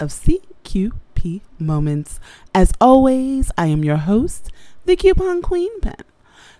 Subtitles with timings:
[0.00, 2.18] of CQP Moments.
[2.54, 4.50] As always, I am your host,
[4.86, 6.02] the Coupon Queen Pen.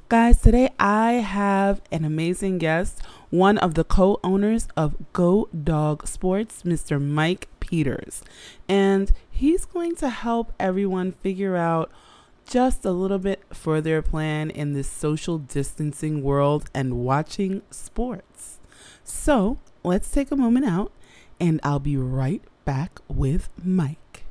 [0.08, 3.00] Guys, today I have an amazing guest,
[3.30, 7.00] one of the co owners of Go Dog Sports, Mr.
[7.00, 8.22] Mike Peters.
[8.68, 11.90] And he's going to help everyone figure out
[12.44, 18.58] just a little bit for their plan in this social distancing world and watching sports.
[19.04, 20.92] So let's take a moment out,
[21.38, 24.22] and I'll be right back with Mike.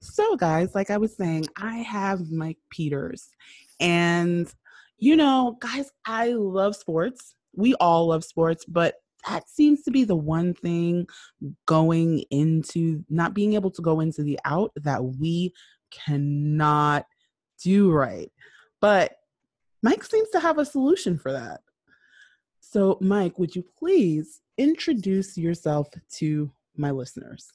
[0.00, 3.28] So, guys, like I was saying, I have Mike Peters.
[3.78, 4.52] And,
[4.98, 7.36] you know, guys, I love sports.
[7.54, 11.06] We all love sports, but that seems to be the one thing
[11.66, 15.52] going into not being able to go into the out that we
[15.90, 17.06] cannot
[17.62, 18.30] do right.
[18.80, 19.12] But
[19.82, 21.60] Mike seems to have a solution for that.
[22.60, 27.52] So, Mike, would you please introduce yourself to my listeners?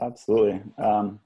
[0.00, 0.60] Absolutely.
[0.78, 1.20] Um,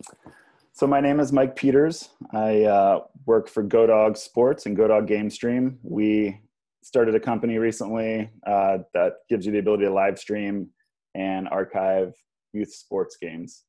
[0.73, 2.11] so my name is Mike Peters.
[2.33, 5.79] I uh, work for GoDog Sports and GoDog Game Stream.
[5.83, 6.41] We
[6.89, 10.71] started a company recently uh, that gives you the ability to live stream
[11.15, 12.15] and archive
[12.55, 13.65] youth sports games.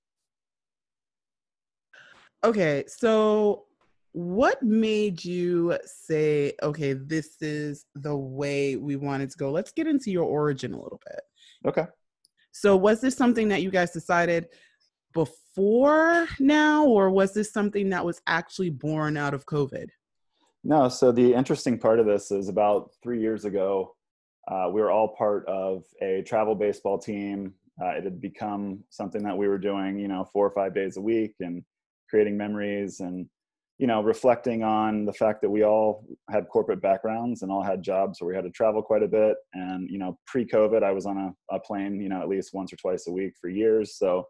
[2.46, 3.66] Okay, so
[4.14, 9.52] what made you say, okay, this is the way we wanted to go?
[9.52, 11.20] Let's get into your origin a little bit.
[11.68, 11.88] Okay.
[12.54, 14.48] So, was this something that you guys decided
[15.14, 19.90] before now, or was this something that was actually born out of COVID?
[20.64, 23.96] No, so the interesting part of this is about three years ago,
[24.50, 27.54] uh, we were all part of a travel baseball team.
[27.82, 30.98] Uh, it had become something that we were doing, you know, four or five days
[30.98, 31.64] a week and
[32.10, 33.28] creating memories and,
[33.78, 37.82] you know, reflecting on the fact that we all had corporate backgrounds and all had
[37.82, 39.38] jobs where we had to travel quite a bit.
[39.54, 42.54] And, you know, pre COVID, I was on a, a plane, you know, at least
[42.54, 43.96] once or twice a week for years.
[43.98, 44.28] So,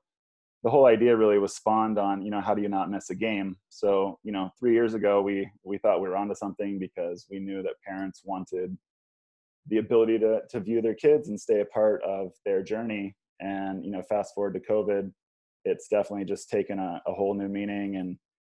[0.64, 3.16] the whole idea really was spawned on you know how do you not miss a
[3.16, 3.58] game?
[3.70, 7.40] So you know three years ago we we thought we were onto something because we
[7.40, 8.78] knew that parents wanted
[9.68, 13.16] the ability to to view their kids and stay a part of their journey.
[13.40, 15.12] And you know fast forward to covid
[15.66, 17.98] it's definitely just taken a, a whole new meaning.
[17.98, 18.18] And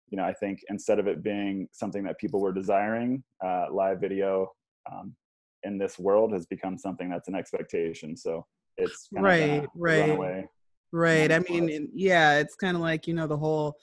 [0.09, 3.99] you know i think instead of it being something that people were desiring uh, live
[3.99, 4.51] video
[4.91, 5.15] um,
[5.63, 8.17] in this world has become something that's an expectation.
[8.17, 8.45] So
[8.77, 10.47] it's right right
[10.91, 11.31] Right.
[11.31, 13.77] I mean, yeah, it's kind of like, you know, the whole,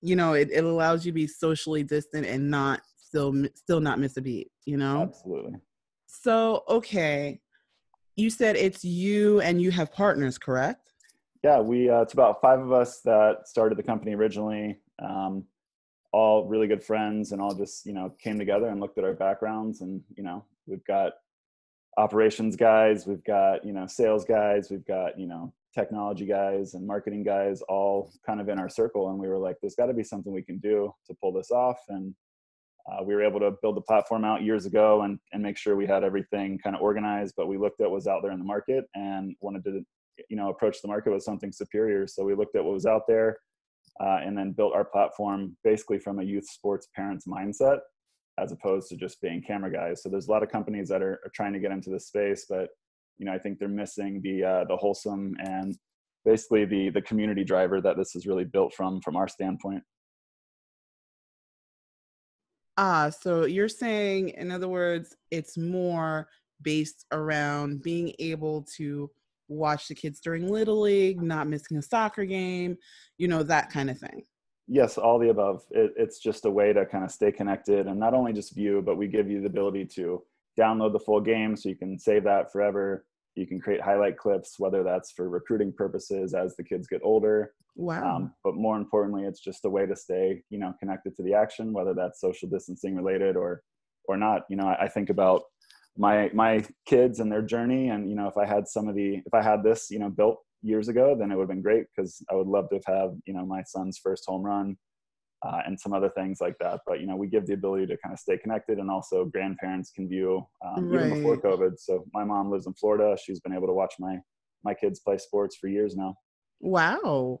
[0.00, 3.98] you know, it, it allows you to be socially distant and not still, still not
[3.98, 5.02] miss a beat, you know?
[5.02, 5.54] Absolutely.
[6.06, 7.40] So, okay.
[8.16, 10.92] You said it's you and you have partners, correct?
[11.42, 14.78] Yeah, we, uh, it's about five of us that started the company originally.
[15.00, 15.44] Um,
[16.12, 19.12] all really good friends and all just, you know, came together and looked at our
[19.12, 21.12] backgrounds and, you know, we've got
[21.96, 26.86] operations guys, we've got, you know, sales guys, we've got, you know, technology guys and
[26.86, 29.94] marketing guys all kind of in our circle and we were like there's got to
[29.94, 32.14] be something we can do to pull this off and
[32.90, 35.76] uh, we were able to build the platform out years ago and, and make sure
[35.76, 38.38] we had everything kind of organized but we looked at what was out there in
[38.38, 39.84] the market and wanted to
[40.28, 42.06] you know approach the market with something superior.
[42.06, 43.38] So we looked at what was out there
[44.00, 47.78] uh, and then built our platform basically from a youth sports parents mindset
[48.38, 50.02] as opposed to just being camera guys.
[50.02, 52.46] So there's a lot of companies that are, are trying to get into this space
[52.48, 52.68] but
[53.18, 55.76] you know, I think they're missing the uh, the wholesome and
[56.24, 59.82] basically the the community driver that this is really built from from our standpoint.
[62.76, 66.28] Ah, so you're saying, in other words, it's more
[66.62, 69.10] based around being able to
[69.48, 72.76] watch the kids during Little League, not missing a soccer game,
[73.16, 74.22] you know, that kind of thing.
[74.68, 75.64] Yes, all the above.
[75.70, 78.82] It, it's just a way to kind of stay connected and not only just view,
[78.84, 80.22] but we give you the ability to
[80.58, 83.06] download the full game so you can save that forever.
[83.38, 87.52] You can create highlight clips, whether that's for recruiting purposes as the kids get older.
[87.76, 88.16] Wow.
[88.16, 91.34] Um, but more importantly, it's just a way to stay, you know, connected to the
[91.34, 93.62] action, whether that's social distancing related or
[94.06, 94.42] or not.
[94.50, 95.42] You know, I, I think about
[95.96, 99.22] my my kids and their journey, and you know, if I had some of the
[99.24, 101.84] if I had this, you know, built years ago, then it would have been great
[101.94, 104.76] because I would love to have had, you know, my son's first home run
[105.46, 106.80] uh, and some other things like that.
[106.86, 109.90] But you know, we give the ability to kind of stay connected, and also grandparents
[109.90, 111.06] can view um, right.
[111.06, 111.78] even before COVID.
[111.78, 114.16] So my mom lives in Florida; she's been able to watch my
[114.64, 116.14] my kids play sports for years now.
[116.60, 117.40] Wow.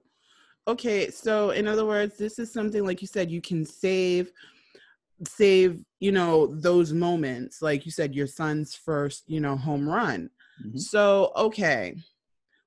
[0.66, 4.30] Okay, so in other words, this is something like you said you can save
[5.26, 10.30] save you know those moments like you said your son's first you know home run
[10.64, 10.78] Mm-hmm.
[10.78, 11.96] So, okay,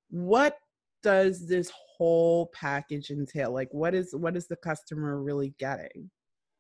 [0.10, 0.58] what
[1.04, 3.52] does this whole package entail?
[3.54, 6.10] Like, what is what is the customer really getting?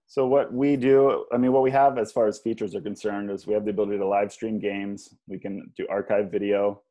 [0.05, 3.31] So what we do, I mean, what we have as far as features are concerned
[3.31, 5.15] is we have the ability to live stream games.
[5.27, 6.83] We can do archive video.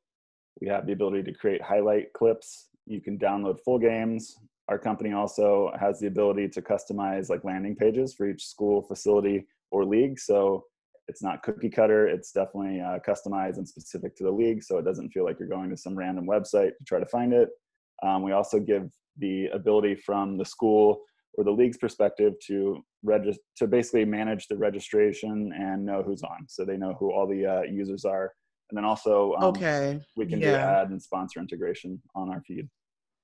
[0.61, 2.71] We have the ability to create highlight clips.
[2.87, 4.35] You can download full games.
[4.69, 9.47] Our company also has the ability to customize like landing pages for each school, facility,
[9.71, 10.19] or league.
[10.19, 10.65] So
[11.07, 12.09] it's not cookie cutter.
[12.09, 14.65] It's definitely uh, customized and specific to the league.
[14.65, 17.33] So it doesn't feel like you're going to some random website to try to find
[17.33, 17.51] it.
[18.03, 18.89] Um, we also give
[19.19, 21.01] the ability from the school
[21.35, 26.47] or the league's perspective to register to basically manage the registration and know who's on
[26.49, 28.33] so they know who all the uh, users are.
[28.71, 30.51] And then also um, okay we can yeah.
[30.51, 32.69] do ad and sponsor integration on our feed.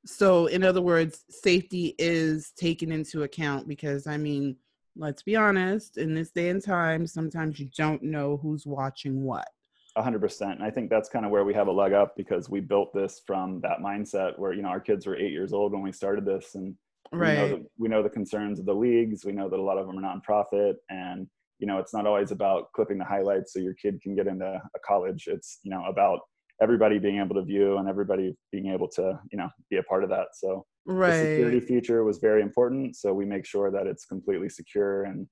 [0.04, 4.56] So in other words safety is taken into account because i mean
[4.96, 9.48] let's be honest in this day and time sometimes you don't know who's watching what
[9.96, 12.60] 100% and i think that's kind of where we have a leg up because we
[12.60, 15.82] built this from that mindset where you know our kids were eight years old when
[15.82, 16.74] we started this and
[17.12, 17.30] right.
[17.30, 19.24] we know, the, we know the concerns of the leagues.
[19.24, 21.26] We know that a lot of them are nonprofit and
[21.58, 24.44] you know it's not always about clipping the highlights so your kid can get into
[24.46, 25.24] a college.
[25.26, 26.20] It's you know about
[26.62, 30.04] everybody being able to view and everybody being able to you know be a part
[30.04, 30.28] of that.
[30.34, 31.10] So right.
[31.10, 32.96] the security feature was very important.
[32.96, 35.26] So we make sure that it's completely secure and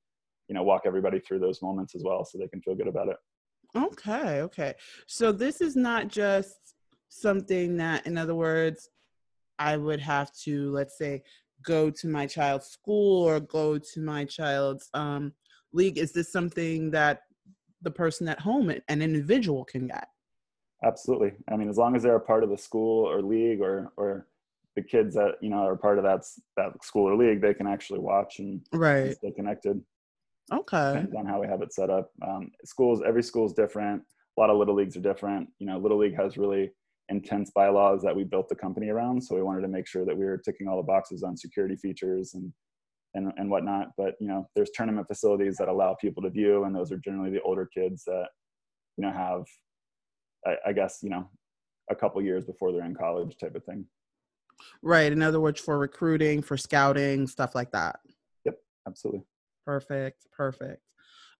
[0.48, 3.08] you know walk everybody through those moments as well so they can feel good about
[3.08, 3.16] it
[3.76, 4.74] okay okay
[5.06, 6.74] so this is not just
[7.08, 8.88] something that in other words
[9.58, 11.22] i would have to let's say
[11.64, 15.32] go to my child's school or go to my child's um,
[15.72, 15.98] league?
[15.98, 17.22] Is this something that
[17.82, 20.08] the person at home, an individual, can get?
[20.84, 21.32] Absolutely.
[21.50, 24.26] I mean, as long as they're a part of the school or league or or
[24.76, 26.24] the kids that you know are part of that
[26.56, 29.16] that school or league, they can actually watch and, right.
[29.16, 29.80] stay connected.
[30.52, 30.92] Okay.
[30.92, 32.10] Depends on how we have it set up.
[32.26, 34.02] Um, schools, every school is different.
[34.36, 35.48] A lot of little leagues are different.
[35.58, 36.70] You know, little league has really
[37.08, 39.22] intense bylaws that we built the company around.
[39.22, 41.76] So we wanted to make sure that we were ticking all the boxes on security
[41.76, 42.52] features and
[43.14, 43.88] and, and whatnot.
[43.96, 47.30] But you know, there's tournament facilities that allow people to view, and those are generally
[47.30, 48.26] the older kids that
[48.96, 49.44] you know have,
[50.46, 51.30] I, I guess you know,
[51.90, 53.86] a couple years before they're in college type of thing.
[54.82, 55.12] Right.
[55.12, 58.00] In other words, for recruiting, for scouting, stuff like that.
[58.44, 58.58] Yep.
[58.86, 59.22] Absolutely.
[59.64, 60.26] Perfect.
[60.32, 60.82] Perfect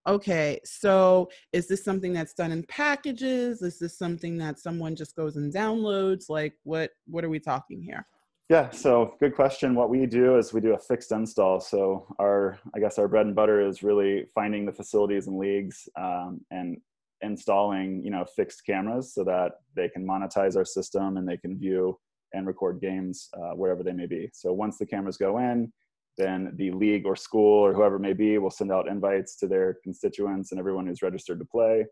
[0.07, 3.63] okay, so is this something that's done in packages?
[3.63, 6.29] Is this something that someone just goes and downloads?
[6.29, 8.07] Like what what are we talking here?
[8.51, 9.75] Yeah, so good question.
[9.75, 11.61] What we do is we do a fixed install.
[11.61, 15.89] So our, I guess our bread and butter is really finding the facilities and leagues
[15.99, 16.77] um, and
[17.23, 21.59] installing, you know, fixed cameras so that they can monetize our system and they can
[21.59, 21.99] view
[22.35, 24.29] and record games uh, wherever they may be.
[24.35, 25.73] So once the cameras go in,
[26.17, 29.79] then the league or school or whoever may be will send out invites to their
[29.83, 31.85] constituents and everyone who's registered to play.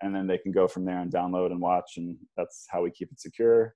[0.00, 2.90] And then they can go from there and download and watch and that's how we
[2.90, 3.74] keep it secure.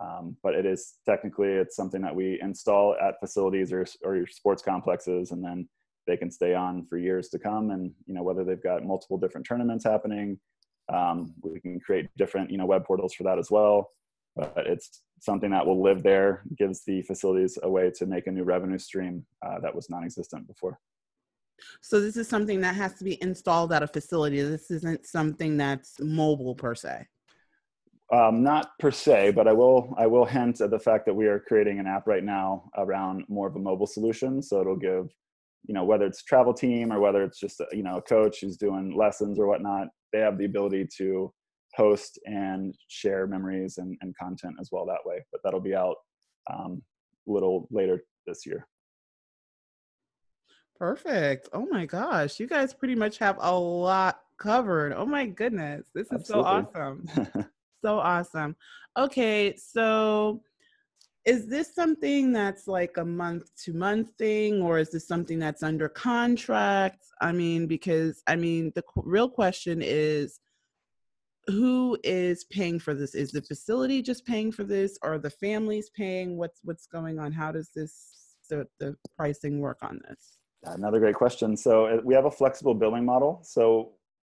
[0.00, 4.26] Um, but it is technically it's something that we install at facilities or, or your
[4.26, 5.68] sports complexes and then
[6.06, 7.70] they can stay on for years to come.
[7.70, 10.38] And you know whether they've got multiple different tournaments happening
[10.92, 13.90] um, we can create different you know web portals for that as well.
[14.36, 18.30] But it's something that will live there, gives the facilities a way to make a
[18.30, 20.78] new revenue stream uh, that was non-existent before.
[21.82, 24.40] So this is something that has to be installed at a facility.
[24.40, 27.06] This isn't something that's mobile per se.
[28.12, 31.26] Um, not per se, but I will I will hint at the fact that we
[31.26, 34.42] are creating an app right now around more of a mobile solution.
[34.42, 35.14] So it'll give,
[35.68, 38.40] you know, whether it's travel team or whether it's just a, you know a coach
[38.40, 41.32] who's doing lessons or whatnot, they have the ability to
[41.76, 45.24] post and share memories and, and content as well that way.
[45.32, 45.96] But that'll be out
[46.52, 46.82] um,
[47.28, 48.66] a little later this year.
[50.76, 51.48] Perfect.
[51.52, 52.40] Oh my gosh.
[52.40, 54.92] You guys pretty much have a lot covered.
[54.94, 55.88] Oh my goodness.
[55.94, 56.50] This is Absolutely.
[56.50, 57.08] so awesome.
[57.84, 58.56] so awesome.
[58.96, 59.54] Okay.
[59.56, 60.40] So
[61.26, 65.62] is this something that's like a month to month thing or is this something that's
[65.62, 67.04] under contract?
[67.20, 70.40] I mean, because I mean, the real question is
[71.50, 73.14] who is paying for this?
[73.14, 74.98] Is the facility just paying for this?
[75.02, 76.36] Or the families paying?
[76.36, 77.32] What's what's going on?
[77.32, 80.38] How does this the, the pricing work on this?
[80.64, 81.56] Another great question.
[81.56, 83.40] So uh, we have a flexible billing model.
[83.42, 83.92] So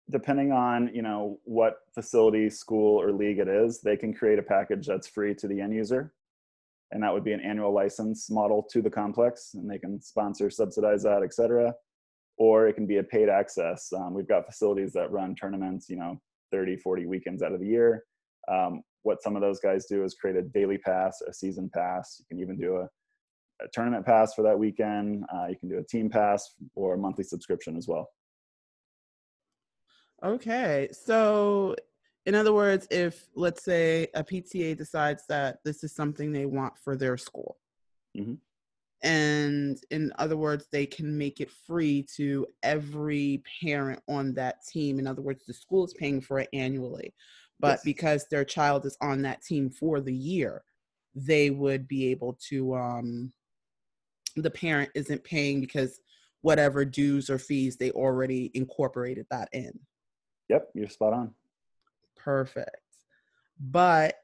[0.10, 4.44] depending on you know what facility, school, or league it is, they can create a
[4.44, 6.14] package that's free to the end user,
[6.92, 10.50] and that would be an annual license model to the complex, and they can sponsor,
[10.50, 11.74] subsidize that, etc.
[12.38, 13.92] Or it can be a paid access.
[13.94, 16.20] Um, we've got facilities that run tournaments, you know,
[16.54, 18.04] 30, 40 weekends out of the year.
[18.50, 22.18] Um, what some of those guys do is create a daily pass, a season pass.
[22.20, 22.84] You can even do a,
[23.64, 25.26] a tournament pass for that weekend.
[25.34, 28.08] Uh, you can do a team pass or a monthly subscription as well.
[30.24, 30.90] Okay.
[30.92, 31.76] So
[32.26, 36.78] in other words, if let's say a PTA decides that this is something they want
[36.78, 37.58] for their school,
[38.16, 38.38] Mhm.
[39.04, 44.98] And in other words, they can make it free to every parent on that team.
[44.98, 47.14] In other words, the school is paying for it annually,
[47.60, 47.84] but Yes.
[47.84, 50.64] because their child is on that team for the year,
[51.14, 52.76] they would be able to.
[52.76, 53.34] Um,
[54.36, 56.00] the parent isn't paying because
[56.42, 59.80] whatever dues or fees they already incorporated that in.
[60.50, 61.36] Yep, you're spot on.
[62.16, 62.78] Perfect.
[63.60, 64.16] But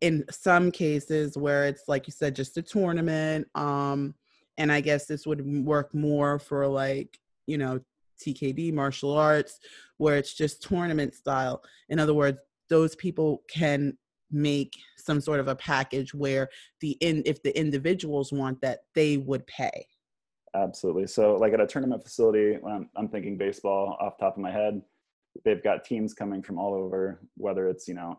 [0.00, 4.14] in some cases where it's like you said, just a tournament, um,
[4.58, 7.80] and I guess this would work more for like, you know,
[8.20, 9.60] TKD martial arts,
[9.98, 11.62] where it's just tournament style.
[11.88, 12.38] In other words,
[12.68, 13.96] those people can
[14.30, 16.48] make some sort of a package where
[16.80, 19.86] the in if the individuals want that, they would pay.
[20.54, 21.06] Absolutely.
[21.06, 24.80] So, like at a tournament facility, I'm, I'm thinking baseball off top of my head,
[25.44, 28.18] they've got teams coming from all over, whether it's, you know,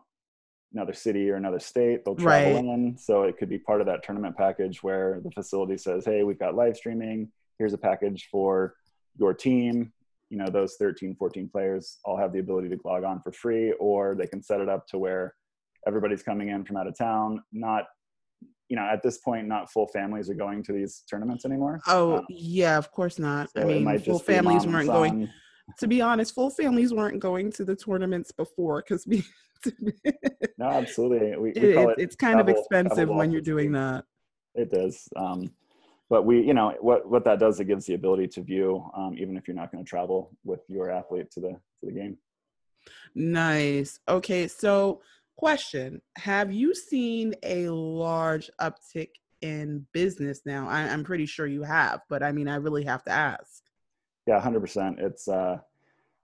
[0.72, 2.64] another city or another state, they'll travel Right.
[2.64, 2.96] in.
[2.98, 6.38] So, it could be part of that tournament package where the facility says, hey, we've
[6.38, 7.30] got live streaming.
[7.58, 8.74] Here's a package for
[9.18, 9.92] your team.
[10.30, 13.72] You know, those 13, 14 players all have the ability to log on for free,
[13.80, 15.34] or they can set it up to where
[15.86, 17.84] everybody's coming in from out of town, not
[18.70, 21.80] you know, at this point, not full families are going to these tournaments anymore.
[21.86, 23.48] Oh Um, yeah, of course not.
[23.50, 25.30] so I mean, full families weren't going.
[25.78, 29.24] To be honest, full families weren't going to the tournaments before because we.
[30.56, 31.36] No, absolutely.
[31.36, 31.98] We, we call it.
[31.98, 34.04] it's kind of expensive when you're doing that.
[34.54, 35.08] It does.
[35.16, 35.52] Um,
[36.10, 39.16] but we, you know, what what that does, it gives the ability to view, um,
[39.18, 42.18] even if you're not going to travel with your athlete to the to the game.
[43.14, 44.00] Nice.
[44.08, 45.02] Okay, so
[45.36, 49.10] question: Have you seen a large uptick
[49.42, 50.68] in business now?
[50.68, 53.62] I, I'm pretty sure you have, but I mean, I really have to ask.
[54.28, 54.98] Yeah, hundred percent.
[55.00, 55.56] It's uh,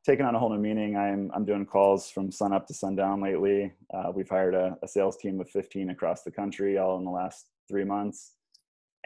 [0.05, 0.95] taken on a whole new meaning.
[0.95, 3.73] I'm I'm doing calls from sun up to sundown lately.
[3.95, 7.11] Uh, we've hired a, a sales team of 15 across the country, all in the
[7.11, 8.33] last three months.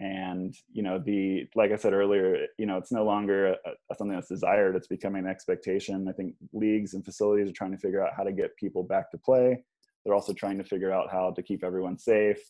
[0.00, 3.57] And you know, the like I said earlier, you know, it's no longer a,
[3.88, 4.75] a, something that's desired.
[4.75, 6.09] It's becoming an expectation.
[6.09, 9.12] I think leagues and facilities are trying to figure out how to get people back
[9.12, 9.62] to play.
[10.05, 12.40] They're also trying to figure out how to keep everyone safe.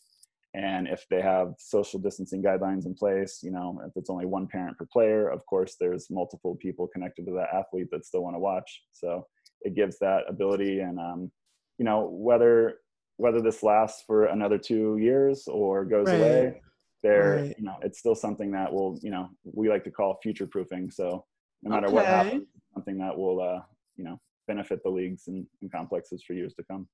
[0.59, 4.45] And if they have social distancing guidelines in place, you know, if it's only one
[4.45, 8.35] parent per player, of course, there's multiple people connected to that athlete that still want
[8.35, 8.83] to watch.
[8.91, 9.25] So
[9.61, 10.81] it gives that ability.
[10.81, 11.31] And, um,
[11.77, 12.79] you know, whether
[13.15, 16.19] whether this lasts for another two years or goes Right.
[16.19, 16.61] away,
[17.03, 17.55] there, Right.
[17.57, 20.89] you know, it's still something that will, you know, we like to call future proofing.
[20.91, 21.25] So
[21.63, 22.15] no matter what Okay.
[22.15, 23.61] happens, something that will, uh,
[23.95, 26.87] you know, benefit the leagues and, and complexes for years to come.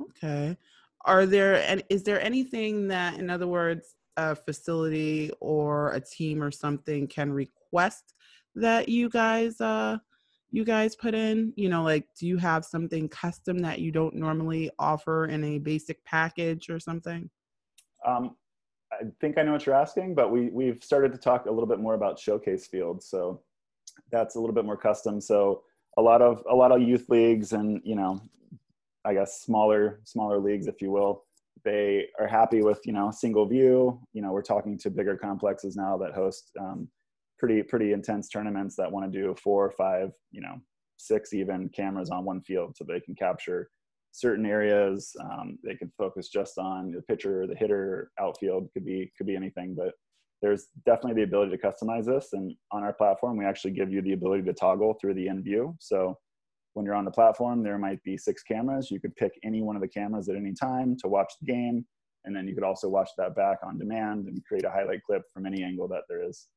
[0.00, 0.56] Okay.
[1.06, 6.42] Are there and is there anything that, in other words, a facility or a team
[6.42, 8.14] or something can request
[8.54, 9.98] that you guys uh
[10.50, 11.52] you guys put in?
[11.56, 15.58] You know, like do you have something custom that you don't normally offer in a
[15.58, 17.30] basic package or something?
[18.04, 18.36] Um,
[18.92, 21.66] I think I know what you're asking, but we we've started to talk a little
[21.66, 23.06] bit more about showcase fields.
[23.06, 23.42] So
[24.10, 25.20] that's a little bit more custom.
[25.20, 25.62] So
[25.98, 28.20] a lot of a lot of youth leagues and you know,
[29.06, 31.24] I guess smaller smaller leagues, if you will,
[31.64, 34.00] they are happy with you know single view.
[34.12, 36.88] You know, we're talking to bigger complexes now that host um,
[37.38, 40.56] pretty pretty intense tournaments that want to do four or five, you know,
[40.96, 43.68] six even cameras on one field, so they can capture
[44.12, 45.14] certain areas.
[45.20, 48.68] Um, they can focus just on the pitcher, the hitter, outfield.
[48.72, 49.92] Could be could be anything, but
[50.42, 52.28] there's definitely the ability to customize this.
[52.32, 55.44] And on our platform, we actually give you the ability to toggle through the end
[55.44, 55.74] view.
[55.80, 56.18] So
[56.76, 58.90] when you're on the platform, there might be six cameras.
[58.90, 61.86] You could pick any one of the cameras at any time to watch the game,
[62.24, 65.22] and then you could also watch that back on demand and create a highlight clip
[65.32, 66.48] from any angle that there is.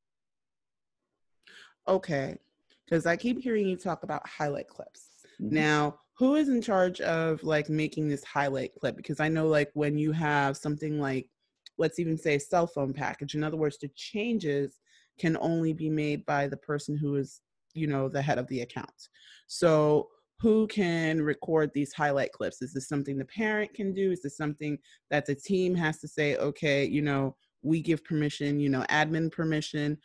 [1.87, 2.37] Okay.
[2.83, 5.07] Because I keep hearing you talk about highlight clips.
[5.39, 5.51] Mhm.
[5.51, 8.97] Now, who is in charge of like making this highlight clip?
[8.97, 11.29] Because I know like when you have something like,
[11.77, 14.79] let's even say a cell phone package, in other words, the changes
[15.17, 17.39] can only be made by the person who is,
[17.79, 19.09] you know, the head of the account.
[19.47, 20.09] So
[20.39, 22.61] who can record these highlight clips?
[22.61, 24.11] Is this something the parent can do?
[24.11, 24.77] Is this something
[25.09, 29.31] that the team has to say, okay, you know, we give permission, you know, admin
[29.31, 29.97] permission?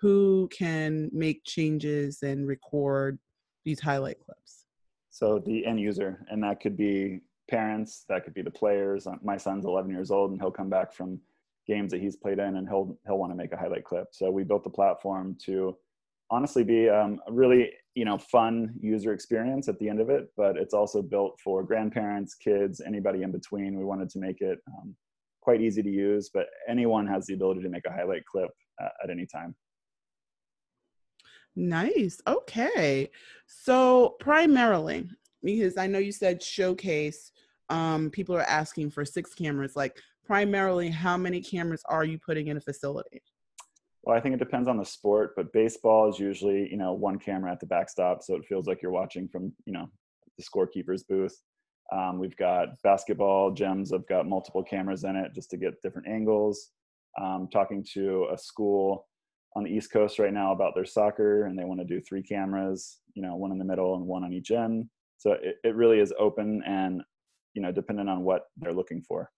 [0.00, 3.18] Who can make changes and record
[3.64, 4.64] these highlight clips?
[5.10, 7.20] So the end user, and that could be
[7.50, 9.06] parents, that could be the players.
[9.06, 11.20] Uh, My son's 11 years old, and he'll come back from
[11.66, 14.08] games that he's played in, and he'll he'll want to make a highlight clip.
[14.12, 15.76] So we built the platform to
[16.32, 20.32] honestly be um, a really you know fun user experience at the end of it,
[20.36, 23.78] but it's also built for grandparents, kids, anybody in between.
[23.78, 24.96] We wanted to make it um,
[25.42, 28.50] quite easy to use, but anyone has the ability to make a highlight clip
[28.82, 29.54] uh, at any time.
[31.54, 32.20] Nice.
[32.26, 33.10] Okay.
[33.46, 35.06] So primarily,
[35.42, 37.30] because I know you said showcase.
[37.68, 39.76] Um, people are asking for six cameras.
[39.76, 43.22] Like, primarily, how many cameras are you putting in a facility?
[44.02, 47.18] Well, I think it depends on the sport, but baseball is usually, you know, one
[47.18, 49.88] camera at the backstop, so it feels like you're watching from, you know,
[50.36, 51.40] the scorekeeper's booth.
[51.92, 56.08] Um, we've got basketball gyms have got multiple cameras in it just to get different
[56.08, 56.70] angles.
[57.20, 59.06] Um, talking to a school
[59.54, 62.22] on the East Coast right now about their soccer, and they want to do three
[62.22, 64.86] cameras, you know, one in the middle and one on each end.
[65.18, 67.02] So it, it really is open and,
[67.54, 69.30] you know, dependent on what they're looking for.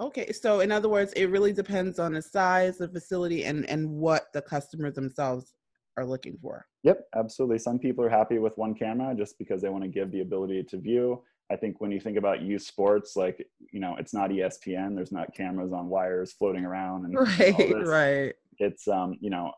[0.00, 3.88] Okay, so in other words, it really depends on the size, the facility, and and
[3.88, 5.54] what the customers themselves
[5.96, 6.66] are looking for.
[6.82, 7.58] Yep, absolutely.
[7.58, 10.64] Some people are happy with one camera just because they want to give the ability
[10.64, 11.22] to view.
[11.52, 14.96] I think when you think about youth sports, like you know, it's not ESPN.
[14.96, 18.34] There's not cameras on wires floating around and right, right.
[18.58, 19.52] It's um, you know,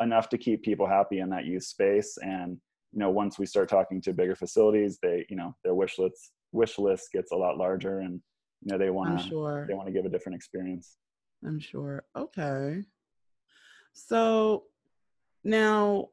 [0.00, 2.18] enough to keep people happy in that youth space.
[2.20, 2.58] And
[2.92, 6.32] you know, once we start talking to bigger facilities, they you know their wish list
[6.50, 8.20] wish list gets a lot larger and
[8.62, 9.66] you know they want to sure.
[9.68, 10.96] they want to give a different experience.
[11.44, 12.04] I'm sure.
[12.16, 12.82] Okay.
[13.92, 14.64] So
[15.44, 16.08] now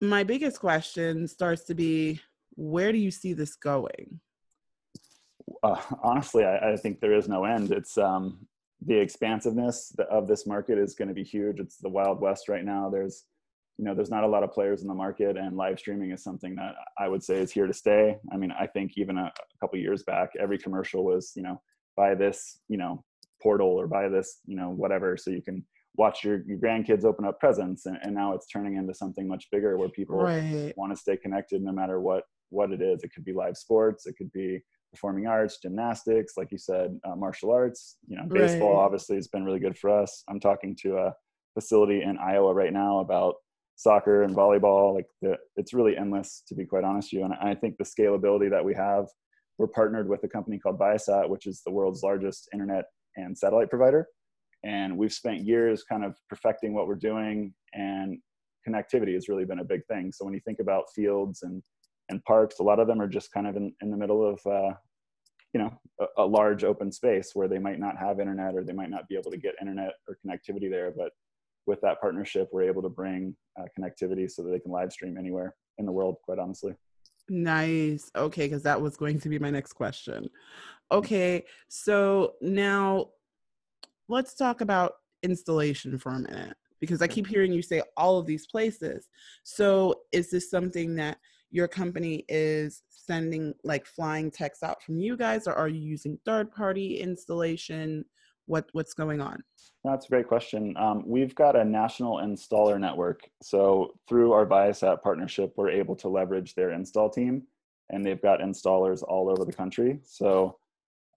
[0.00, 2.20] my biggest question starts to be
[2.56, 4.20] where do you see this going?
[5.62, 7.72] Uh, honestly I, I, think there is no end.
[7.72, 8.46] It's um,
[8.84, 11.58] the expansiveness of this market is going to be huge.
[11.58, 12.90] It's the wild west right now.
[12.90, 13.24] There's
[13.78, 16.22] you know there's not a lot of players in the market and live streaming is
[16.22, 19.24] something that i would say is here to stay i mean i think even a,
[19.24, 21.60] a couple years back every commercial was you know
[21.96, 23.02] buy this you know
[23.40, 25.64] portal or buy this you know whatever so you can
[25.96, 29.46] watch your, your grandkids open up presents and, and now it's turning into something much
[29.50, 30.72] bigger where people right.
[30.76, 34.06] want to stay connected no matter what what it is it could be live sports
[34.06, 34.60] it could be
[34.92, 38.84] performing arts gymnastics like you said uh, martial arts you know baseball right.
[38.84, 41.12] obviously has been really good for us i'm talking to a
[41.54, 43.34] facility in iowa right now about
[43.78, 47.24] soccer and volleyball like the, it's really endless to be quite honest with you.
[47.24, 49.06] And i think the scalability that we have
[49.56, 52.86] we're partnered with a company called viasat which is the world's largest internet
[53.16, 54.06] and satellite provider.
[54.64, 58.18] And we've spent years kind of perfecting what we're doing and
[58.68, 60.10] connectivity has really been a big thing.
[60.12, 61.62] So when you think about fields and
[62.10, 64.40] and parks a lot of them are just kind of in, in the middle of
[64.46, 64.72] uh,
[65.52, 68.72] you know a, a large open space where they might not have internet or they
[68.72, 70.90] might not be able to get internet or connectivity there.
[70.90, 71.12] But
[71.68, 75.16] with that partnership, we're able to bring uh, connectivity so that they can live stream
[75.18, 76.74] anywhere in the world, quite honestly.
[77.28, 78.10] Nice.
[78.16, 80.28] Okay, because that was going to be my next question.
[80.90, 83.10] Okay, so now
[84.08, 88.26] let's talk about installation for a minute because I keep hearing you say all of
[88.26, 89.08] these places.
[89.42, 91.18] So is this something that
[91.50, 96.18] your company is sending like flying techs out from you guys or are you using
[96.24, 98.04] third party installation?
[98.48, 99.42] What what's going on?
[99.84, 100.74] That's a great question.
[100.76, 103.20] Um, we've got a national installer network.
[103.42, 107.44] So through our Viasat partnership, we're able to leverage their install team,
[107.90, 110.00] and they've got installers all over the country.
[110.02, 110.58] So,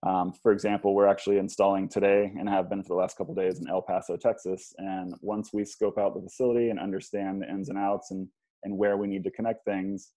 [0.06, 3.60] um, for example, we're actually installing today and have been for the last couple days
[3.60, 4.74] in El Paso, Texas.
[4.78, 8.28] And once we scope out the facility and understand the ins and outs and
[8.63, 10.12] and where we need to connect things,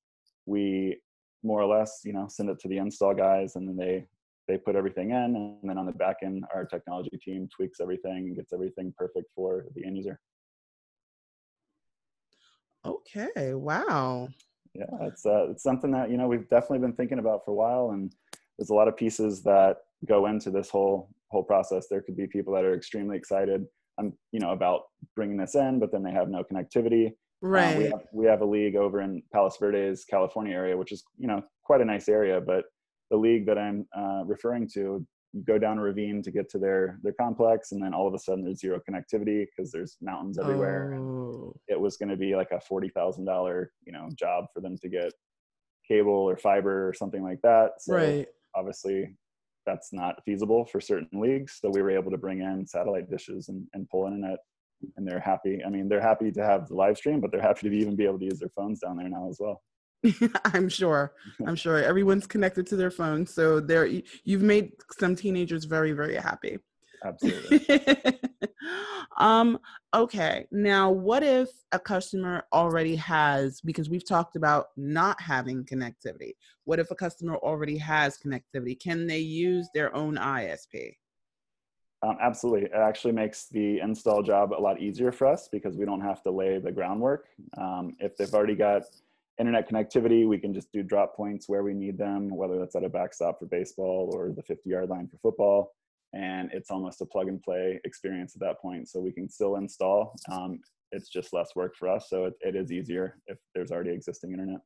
[0.45, 0.99] we
[1.43, 4.07] more or less, you know, send it to the install guys, and then they
[4.47, 8.27] they put everything in and then on the back end our technology team tweaks everything
[8.29, 10.21] and gets everything perfect for the end user.
[12.85, 14.29] Okay wow.
[14.75, 17.55] Yeah it's uh, it's something that you know we've definitely been thinking about for a
[17.55, 18.15] while and
[18.59, 21.87] there's a lot of pieces that go into this whole whole process.
[21.89, 23.67] There could be people that are extremely excited
[23.99, 24.83] um, you know about
[25.17, 27.13] bringing this in but then they have no connectivity.
[27.41, 30.93] Right uh, we, have, we have a league over in palos verdes california area which
[30.93, 32.65] is you know quite a nice area but
[33.11, 35.07] the league that I'm uh, referring to,
[35.47, 38.19] go down a ravine to get to their their complex, and then all of a
[38.19, 40.95] sudden there's zero connectivity because there's mountains everywhere.
[40.95, 41.55] Oh.
[41.69, 44.77] it was going to be like a forty thousand dollar you know job for them
[44.79, 45.13] to get
[45.87, 47.73] cable or fiber or something like that.
[47.81, 48.27] So right.
[48.55, 49.17] obviously
[49.67, 51.59] that's not feasible for certain leagues.
[51.61, 54.39] So we were able to bring in satellite dishes and, and pull internet
[54.97, 55.63] and they're happy.
[55.65, 58.05] I mean, they're happy to have the live stream, but they're happy to even be
[58.05, 59.63] able to use their phones down there now as well.
[60.45, 61.13] I'm sure.
[61.47, 66.17] I'm sure everyone's connected to their phone, so there you've made some teenagers very, very
[66.17, 66.59] happy.
[67.05, 67.67] Absolutely.
[69.19, 69.59] um.
[69.95, 70.47] Okay.
[70.51, 73.61] Now, what if a customer already has?
[73.61, 76.33] Because we've talked about not having connectivity.
[76.65, 78.81] What if a customer already has connectivity?
[78.81, 80.95] Can they use their own ISP?
[82.05, 82.65] Um, absolutely.
[82.65, 86.23] It actually makes the install job a lot easier for us because we don't have
[86.25, 87.29] to lay the groundwork.
[87.57, 88.83] Um, if they've already got
[89.39, 92.85] internet connectivity, we can just do drop points where we need them, whether that's at
[92.85, 95.73] a backstop for baseball or the 50 yard line for football.
[96.13, 98.89] And it's almost a plug and play experience at that point.
[98.89, 100.15] So we can still install.
[100.31, 100.61] Um,
[100.93, 102.07] it's just less work for us.
[102.09, 104.61] So it, it is easier if there's already existing internet.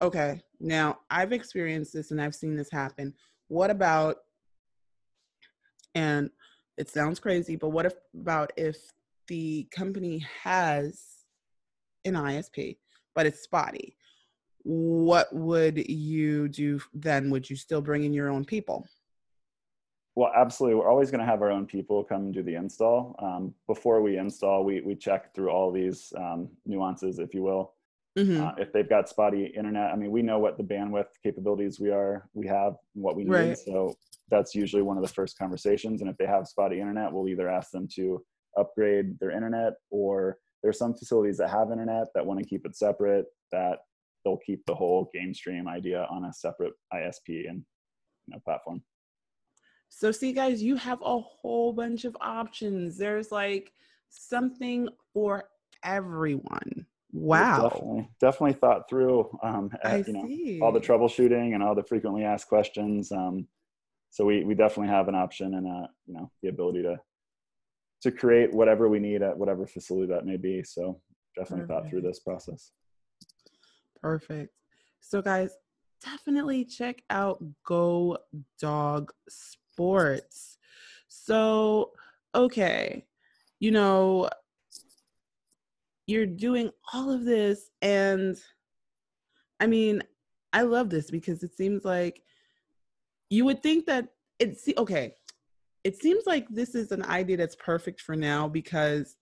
[0.00, 3.12] okay, now I've experienced this and I've seen this happen.
[3.48, 4.16] What about,
[5.94, 6.30] and
[6.78, 8.76] it sounds crazy, but what if, about if
[9.28, 11.02] the company has
[12.04, 12.78] an ISP,
[13.16, 13.96] but it's spotty?
[14.62, 17.30] What would you do then?
[17.30, 18.86] Would you still bring in your own people?
[20.14, 20.76] Well, absolutely.
[20.76, 23.16] We're always going to have our own people come and do the install.
[23.20, 27.74] Um, before we install, we, we check through all these um, nuances, if you will.
[28.18, 28.42] Mm-hmm.
[28.42, 31.90] Uh, if they've got spotty internet, I mean, we know what the bandwidth capabilities we
[31.90, 33.30] are, we have, what we need.
[33.30, 33.58] Right.
[33.58, 33.94] So
[34.30, 36.00] that's usually one of the first conversations.
[36.00, 38.24] And if they have spotty internet, we'll either ask them to
[38.56, 42.74] upgrade their internet, or there's some facilities that have internet that want to keep it
[42.74, 43.26] separate.
[43.52, 43.78] That
[44.24, 47.64] they'll keep the whole game stream idea on a separate ISP and
[48.26, 48.82] you know, platform.
[49.88, 52.98] So, see, guys, you have a whole bunch of options.
[52.98, 53.72] There's like
[54.08, 55.44] something for
[55.84, 56.84] everyone.
[57.12, 57.68] Wow.
[57.68, 60.58] Definitely, definitely thought through, um, at, you know, see.
[60.60, 63.12] all the troubleshooting and all the frequently asked questions.
[63.12, 63.46] Um,
[64.10, 66.98] so we, we definitely have an option and, uh, you know, the ability to,
[68.06, 70.62] to create whatever we need at whatever facility that may be.
[70.62, 71.00] So
[71.36, 71.84] definitely Perfect.
[71.84, 72.70] thought through this process.
[74.00, 74.52] Perfect.
[75.00, 75.50] So guys,
[76.04, 78.18] definitely check out Go
[78.60, 80.58] Dog sports.
[81.08, 81.92] So,
[82.34, 83.06] okay,
[83.58, 84.28] you know,
[86.06, 88.36] you're doing all of this, and
[89.58, 90.02] I mean,
[90.52, 92.22] I love this because it seems like
[93.28, 95.14] you would think that it's okay.
[95.86, 99.14] It seems like this is an idea that's perfect for now because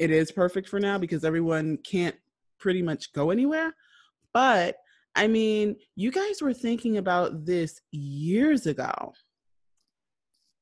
[0.00, 2.16] it is perfect for now because everyone can't
[2.58, 3.72] pretty much go anywhere.
[4.34, 4.74] But
[5.14, 9.12] I mean, you guys were thinking about this years ago.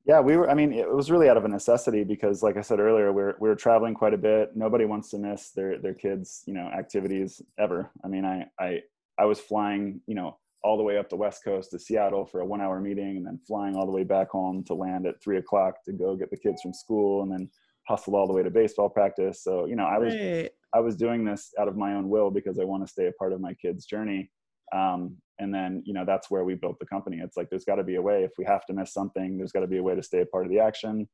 [0.05, 0.47] Yeah, we were.
[0.47, 3.33] I mean, it was really out of a necessity because, like I said earlier, we're
[3.39, 4.55] we're traveling quite a bit.
[4.55, 7.89] Nobody wants to miss their their kids, you know, activities ever.
[8.05, 8.81] I mean, I I
[9.17, 12.41] I was flying, you know, all the way up the west coast to Seattle for
[12.41, 15.21] a one hour meeting, and then flying all the way back home to land at
[15.23, 17.49] three o'clock to go get the kids from school, and then
[17.87, 19.43] hustle all the way to baseball practice.
[19.43, 20.49] So you know, I was right.
[20.73, 23.11] I was doing this out of my own will because I want to stay a
[23.13, 24.31] part of my kids' journey.
[24.73, 27.75] Um, and then you know that's where we built the company it's like there's got
[27.75, 29.83] to be a way if we have to miss something there's got to be a
[29.83, 31.09] way to stay a part of the action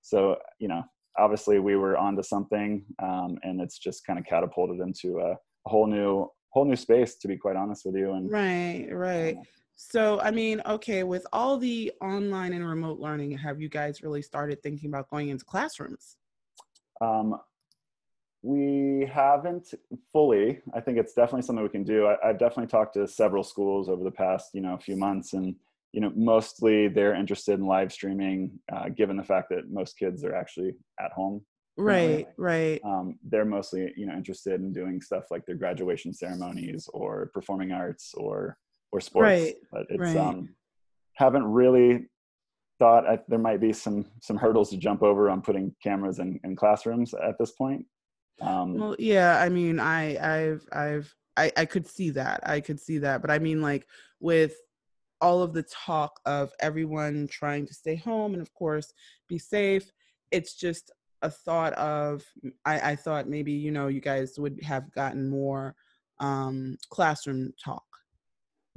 [0.00, 0.82] so you know
[1.18, 5.36] obviously we were onto something um, and it's just kind of catapulted into a, a,
[5.66, 9.42] whole new whole new space to be quite honest with you and right right uh,
[9.74, 14.22] so i mean okay with all the online and remote learning have you guys really
[14.22, 16.16] started thinking about going into classrooms
[17.00, 17.40] um,
[18.42, 19.74] we haven't
[20.12, 20.60] fully.
[20.74, 22.08] I think it's definitely something we can do.
[22.08, 25.32] I, have definitely talked to several schools over the past, you know, a few months,
[25.32, 25.54] and
[25.92, 30.24] you know, mostly they're interested in live streaming, uh, given the fact that most kids
[30.24, 31.42] are actually at home.
[31.76, 32.80] Right, right.
[32.84, 37.72] Um, they're mostly, you know, interested in doing stuff like their graduation ceremonies or performing
[37.72, 38.58] arts or
[38.92, 39.26] or sports.
[39.26, 40.16] Right, but it's right.
[40.16, 40.54] um,
[41.14, 42.06] haven't really
[42.78, 46.40] thought I, there might be some some hurdles to jump over on putting cameras in,
[46.44, 47.86] in classrooms at this point.
[48.40, 52.40] Um, well, yeah, I mean, I, I've, I've, I, I could see that.
[52.44, 53.20] I could see that.
[53.20, 53.86] But I mean, like
[54.20, 54.54] with
[55.20, 58.92] all of the talk of everyone trying to stay home and, of course,
[59.28, 59.92] be safe,
[60.32, 60.90] it's just
[61.22, 62.24] a thought of,
[62.64, 65.74] I, I thought maybe, you know, you guys would have gotten more
[66.20, 67.84] um, classroom talk.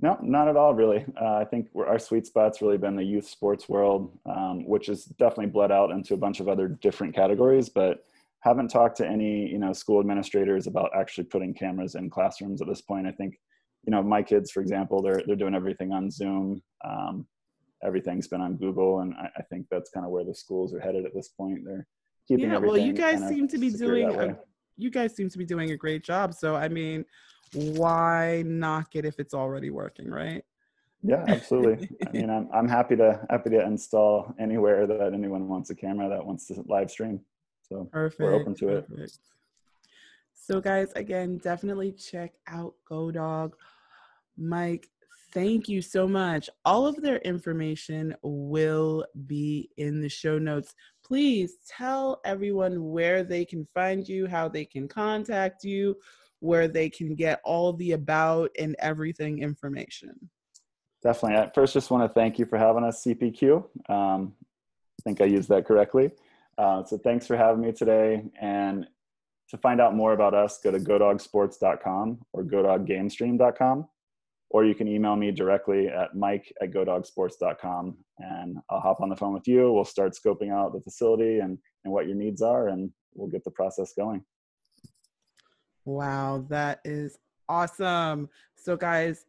[0.01, 1.05] No, not at all, really.
[1.19, 5.05] Uh, I think our sweet spot's really been the youth sports world, um, which has
[5.05, 7.69] definitely bled out into a bunch of other different categories.
[7.69, 8.05] But
[8.45, 12.67] haven't talked to any you know school administrators about actually putting cameras in classrooms at
[12.67, 13.39] this point i think
[13.85, 17.25] you know my kids for example they're they're doing everything on zoom um,
[17.83, 20.79] everything's been on google and I, I, think that's kind of where the schools are
[20.79, 21.87] headed at this point they're
[22.27, 24.37] keeping yeah well you guys seem to be doing a,
[24.77, 27.05] you guys seem to be doing a great job so i mean
[27.53, 30.43] why knock it if it's already working right
[31.03, 35.69] yeah absolutely i mean I'm, I'm happy to happy to install anywhere that anyone wants
[35.69, 37.21] a camera that wants to live stream
[37.67, 38.99] so perfect, we're open to perfect.
[38.99, 39.17] it.
[40.33, 43.53] So guys, again, definitely check out GoDog.
[44.37, 44.89] Mike,
[45.33, 46.49] thank you so much.
[46.65, 50.75] All of their information will be in the show notes.
[51.05, 55.95] Please tell everyone where they can find you, how they can contact you,
[56.39, 60.29] where they can get all the about and everything information.
[61.03, 61.37] Definitely.
[61.37, 63.63] At first, just want to thank you for having us, CPQ.
[63.89, 66.09] Um, I think I used that correctly.
[66.57, 68.23] Uh, so thanks for having me today.
[68.41, 68.87] And
[69.49, 73.87] to find out more about us, go to godogsports.com or godoggamestream.com,
[74.49, 79.15] or you can email me directly at mike at godogsports.com and I'll hop on the
[79.15, 79.71] phone with you.
[79.71, 83.43] We'll start scoping out the facility and, and what your needs are, and we'll get
[83.43, 84.23] the process going.
[85.85, 88.29] Wow, that is Awesome.
[88.55, 89.25] So, guys,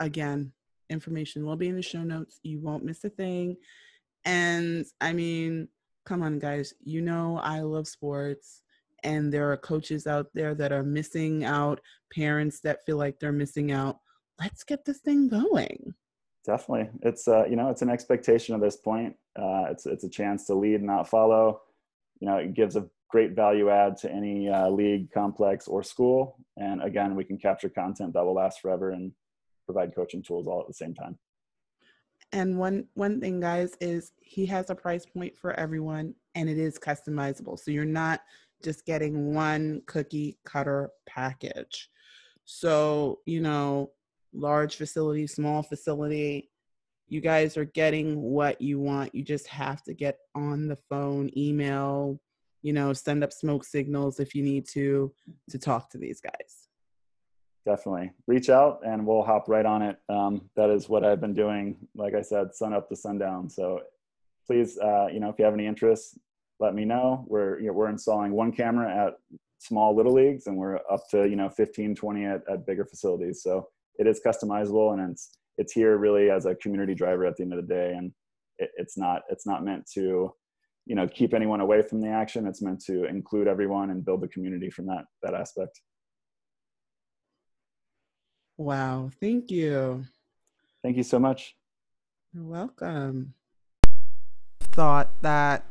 [0.00, 0.52] again,
[0.90, 2.38] information will be in the show notes.
[2.42, 3.56] You won't miss a thing.
[4.24, 5.68] And I mean,
[6.06, 6.74] come on, guys.
[6.84, 8.62] You know, I love sports,
[9.02, 11.80] and there are coaches out there that are missing out,
[12.12, 13.98] parents that feel like they're missing out.
[14.40, 15.94] Let's get this thing going.
[16.44, 19.16] Definitely, it's uh, you know, it's an expectation at this point.
[19.36, 21.60] Uh, it's it's a chance to lead, not follow.
[22.20, 26.36] You know, it gives a great value add to any uh, league, complex, or school.
[26.56, 29.12] And again, we can capture content that will last forever and
[29.66, 31.18] provide coaching tools all at the same time.
[32.32, 36.58] And one one thing, guys, is he has a price point for everyone, and it
[36.58, 37.58] is customizable.
[37.58, 38.20] So you're not
[38.62, 41.88] just getting one cookie cutter package.
[42.44, 43.92] So you know,
[44.32, 46.50] large facility, small facility,
[47.08, 49.14] you guys are getting what you want.
[49.14, 52.20] You just have to get on the phone, email,
[52.62, 55.12] you know, send up smoke signals if you need to
[55.50, 56.68] to talk to these guys.
[57.64, 59.98] Definitely reach out and we'll hop right on it.
[60.08, 61.76] Um, that is what I've been doing.
[61.94, 63.48] Like I said, sun up to sundown.
[63.48, 63.82] So
[64.46, 66.18] please, uh, you know, if you have any interest,
[66.60, 67.24] let me know.
[67.26, 69.14] We're you know, we're installing one camera at
[69.58, 73.42] small little leagues and we're up to you know 15 20 at, at bigger facilities
[73.42, 77.42] so it is customizable and it's it's here really as a community driver at the
[77.42, 77.94] end of the day.
[77.96, 78.12] And
[78.58, 80.32] it, it's not it's not meant to
[80.86, 82.46] you know keep anyone away from the action.
[82.46, 85.80] It's meant to include everyone and build the community from that that aspect.
[88.56, 89.10] Wow.
[89.20, 90.04] Thank you.
[90.82, 91.56] Thank you so much.
[92.32, 93.34] You're welcome.
[94.60, 95.64] Thought that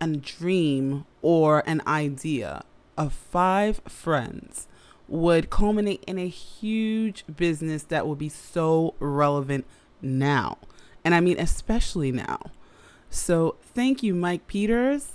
[0.00, 2.62] a dream or an idea
[2.96, 4.68] of five friends
[5.06, 9.64] would culminate in a huge business that will be so relevant
[10.00, 10.58] now
[11.04, 12.38] and i mean especially now
[13.14, 15.14] so thank you, Mike Peters.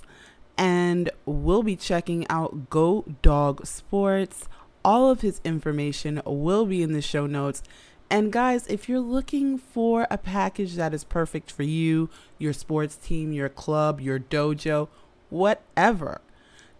[0.56, 4.48] And we'll be checking out Go Dog Sports.
[4.82, 7.62] All of his information will be in the show notes.
[8.08, 12.96] And guys, if you're looking for a package that is perfect for you, your sports
[12.96, 14.88] team, your club, your dojo,
[15.28, 16.22] whatever,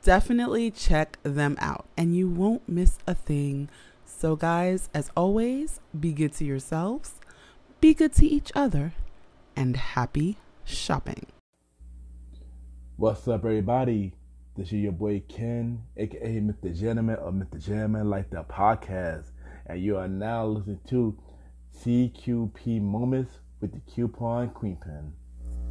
[0.03, 3.69] definitely check them out and you won't miss a thing.
[4.05, 7.15] So, guys, as always, be good to yourselves,
[7.81, 8.93] be good to each other,
[9.57, 11.27] and happy shopping.
[12.97, 14.13] What's up, everybody?
[14.57, 16.79] This is your boy Ken, aka Mr.
[16.79, 17.65] Gentleman of Mr.
[17.65, 19.31] Gentleman Like the Podcast,
[19.67, 21.17] and you are now listening to
[21.79, 25.15] CQP Moments with the Coupon Queen Pen.